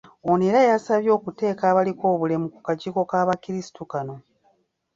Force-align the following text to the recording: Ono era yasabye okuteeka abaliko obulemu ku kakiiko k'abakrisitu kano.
Ono 0.29 0.43
era 0.49 0.59
yasabye 0.69 1.09
okuteeka 1.17 1.63
abaliko 1.71 2.03
obulemu 2.13 2.47
ku 2.53 2.59
kakiiko 2.67 3.01
k'abakrisitu 3.09 3.83
kano. 3.91 4.15